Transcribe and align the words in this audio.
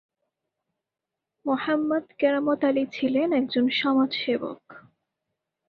মোহাম্মদ 1.45 2.05
কেরামত 2.19 2.61
আলী 2.63 2.83
ছিলেন 2.93 3.27
একজন 3.33 3.65
সমাজ 3.81 4.09
সেবক। 4.15 4.61